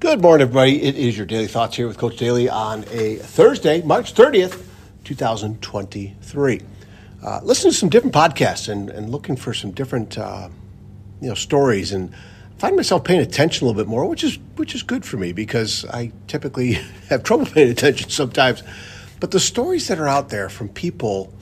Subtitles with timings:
[0.00, 0.80] Good morning, everybody.
[0.80, 4.64] It is your Daily Thoughts here with Coach Daly on a Thursday, March 30th,
[5.02, 6.60] 2023.
[7.20, 10.50] Uh, listening to some different podcasts and, and looking for some different uh,
[11.20, 12.14] you know stories and
[12.58, 15.32] find myself paying attention a little bit more, which is which is good for me
[15.32, 16.74] because I typically
[17.08, 18.62] have trouble paying attention sometimes.
[19.18, 21.34] But the stories that are out there from people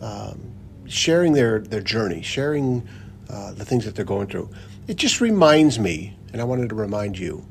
[0.00, 0.40] um,
[0.88, 2.82] sharing their their journey, sharing
[3.30, 4.48] uh, the things that they're going through,
[4.88, 7.46] it just reminds me, and I wanted to remind you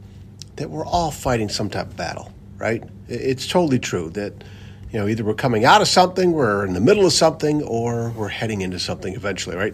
[0.62, 2.84] that we're all fighting some type of battle, right?
[3.08, 4.44] It's totally true that
[4.92, 8.12] you know either we're coming out of something, we're in the middle of something, or
[8.12, 9.74] we're heading into something eventually, right?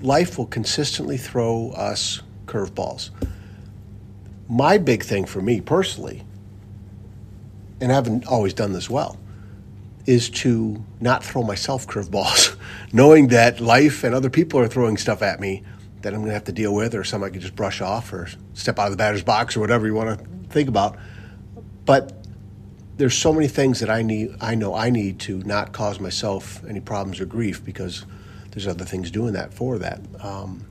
[0.00, 3.10] Life will consistently throw us curveballs.
[4.48, 6.22] My big thing for me personally,
[7.80, 9.18] and I haven't always done this well,
[10.06, 12.56] is to not throw myself curveballs,
[12.92, 15.64] knowing that life and other people are throwing stuff at me
[16.02, 18.12] that I'm going to have to deal with, or some I could just brush off,
[18.12, 20.96] or step out of the batter's box, or whatever you want to think about.
[21.84, 22.12] But
[22.96, 24.36] there's so many things that I need.
[24.40, 28.06] I know I need to not cause myself any problems or grief because
[28.50, 30.00] there's other things doing that for that.
[30.20, 30.66] Um,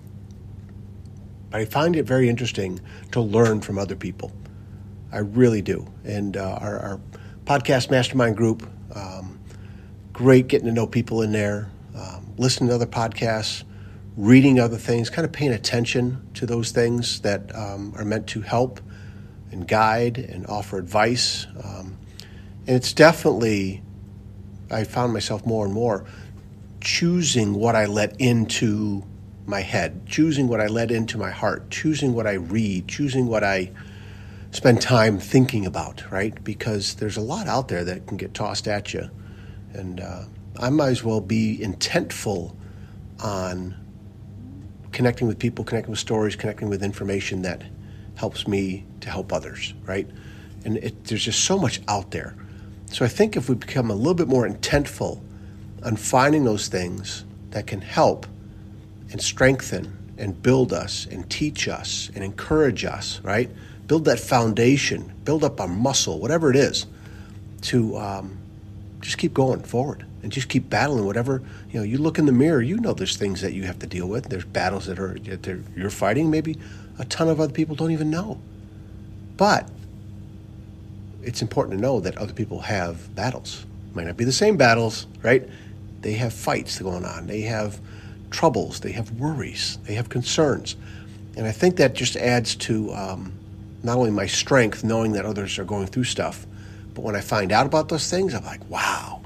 [1.51, 2.79] but I find it very interesting
[3.11, 4.31] to learn from other people.
[5.11, 5.87] I really do.
[6.03, 7.01] And uh, our, our,
[7.45, 9.39] podcast mastermind group, um,
[10.11, 13.63] great getting to know people in there, um, listening to other podcasts
[14.17, 18.41] reading other things, kind of paying attention to those things that um, are meant to
[18.41, 18.79] help
[19.51, 21.47] and guide and offer advice.
[21.63, 21.97] Um,
[22.67, 23.83] and it's definitely,
[24.71, 26.05] I found myself more and more
[26.81, 29.03] choosing what I let into
[29.45, 33.43] my head, choosing what I let into my heart, choosing what I read, choosing what
[33.43, 33.71] I
[34.51, 36.41] spend time thinking about, right?
[36.43, 39.09] Because there's a lot out there that can get tossed at you.
[39.73, 40.23] And uh,
[40.57, 42.55] I might as well be intentful
[43.19, 43.75] on
[44.95, 47.61] connecting with people, connecting with stories, connecting with information that
[48.15, 50.07] helps me to help others, right?
[50.63, 52.33] And it, there's just so much out there.
[52.91, 55.21] So I think if we become a little bit more intentful
[55.83, 58.25] on finding those things that can help
[59.11, 63.51] and strengthen and build us and teach us and encourage us, right?
[63.87, 66.85] Build that foundation, build up our muscle, whatever it is,
[67.63, 68.37] to um,
[69.01, 72.31] just keep going forward and just keep battling whatever you know you look in the
[72.31, 74.27] mirror you know there's things that you have to deal with.
[74.27, 76.31] There's battles that are that you're fighting.
[76.31, 76.57] Maybe
[76.97, 78.41] a ton of other people don't even know.
[79.37, 79.69] But
[81.21, 83.67] it's important to know that other people have battles.
[83.93, 85.47] Might not be the same battles right?
[86.01, 87.27] They have fights going on.
[87.27, 87.79] They have
[88.31, 88.79] troubles.
[88.79, 89.77] They have worries.
[89.83, 90.75] They have concerns.
[91.37, 93.31] And i think that just adds to um,
[93.83, 96.47] not only my strength knowing that others are going through stuff
[96.95, 99.21] but when i find out about those things i'm like wow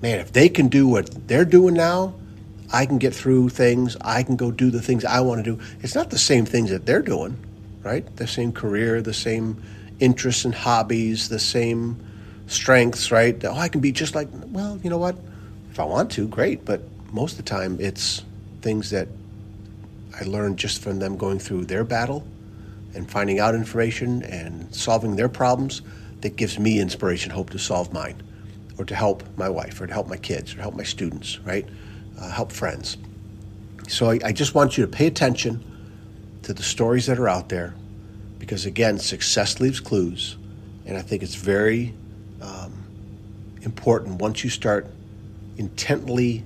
[0.00, 2.14] man, if they can do what they're doing now,
[2.72, 3.96] I can get through things.
[4.00, 5.62] I can go do the things I want to do.
[5.80, 7.36] It's not the same things that they're doing,
[7.82, 8.04] right?
[8.16, 9.62] The same career, the same
[10.00, 11.98] interests and hobbies, the same
[12.46, 13.42] strengths, right?
[13.44, 15.16] Oh, I can be just like, well, you know what?
[15.70, 16.64] If I want to, great.
[16.64, 16.82] But
[17.12, 18.22] most of the time, it's
[18.60, 19.08] things that
[20.18, 22.26] I learned just from them going through their battle
[22.94, 25.82] and finding out information and solving their problems
[26.20, 28.22] that gives me inspiration, hope to solve mine
[28.78, 31.68] or to help my wife or to help my kids or help my students, right?
[32.18, 32.96] Uh, help friends.
[33.88, 35.64] So I, I just want you to pay attention
[36.42, 37.74] to the stories that are out there
[38.38, 40.36] because, again, success leaves clues.
[40.86, 41.94] And I think it's very
[42.40, 42.84] um,
[43.62, 44.86] important once you start
[45.56, 46.44] intently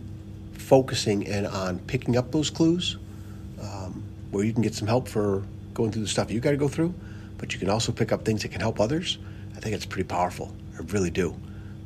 [0.55, 2.97] focusing in on picking up those clues
[3.61, 5.43] um, where you can get some help for
[5.75, 6.95] going through the stuff you got to go through,
[7.39, 9.19] but you can also pick up things that can help others.
[9.57, 10.55] I think it's pretty powerful.
[10.79, 11.37] I really do.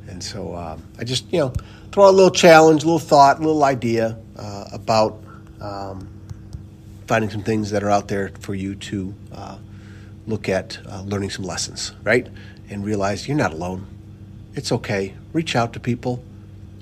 [0.07, 1.53] And so uh, I just, you know,
[1.91, 5.21] throw out a little challenge, a little thought, a little idea uh, about
[5.61, 6.07] um,
[7.07, 9.57] finding some things that are out there for you to uh,
[10.25, 12.27] look at uh, learning some lessons, right?
[12.69, 13.87] And realize you're not alone.
[14.53, 15.13] It's okay.
[15.33, 16.23] Reach out to people.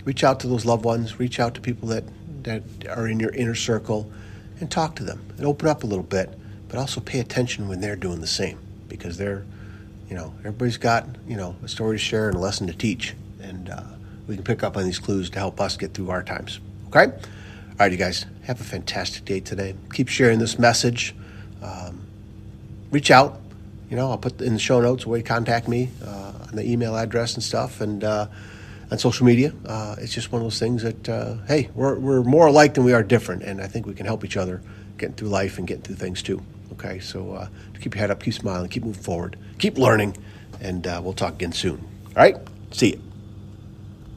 [0.03, 1.19] Reach out to those loved ones.
[1.19, 2.03] Reach out to people that,
[2.43, 4.11] that are in your inner circle
[4.59, 6.33] and talk to them and open up a little bit,
[6.67, 9.45] but also pay attention when they're doing the same because they're
[10.09, 13.15] you know, everybody's got, you know, a story to share and a lesson to teach.
[13.41, 13.83] And uh,
[14.27, 16.59] we can pick up on these clues to help us get through our times.
[16.87, 17.05] Okay?
[17.05, 19.75] All right, you guys, have a fantastic day today.
[19.93, 21.15] Keep sharing this message.
[21.61, 22.05] Um,
[22.91, 23.41] reach out.
[23.89, 26.55] You know, I'll put in the show notes a way to contact me uh, on
[26.55, 27.81] the email address and stuff.
[27.81, 28.27] And uh,
[28.91, 32.23] on social media, uh, it's just one of those things that, uh, hey, we're, we're
[32.23, 33.43] more alike than we are different.
[33.43, 34.61] And I think we can help each other
[34.97, 36.41] getting through life and getting through things too.
[36.73, 37.47] Okay, so uh,
[37.79, 40.17] keep your head up, keep smiling, keep moving forward, keep learning,
[40.59, 41.77] and uh, we'll talk again soon.
[42.07, 42.35] All right,
[42.71, 43.14] see you.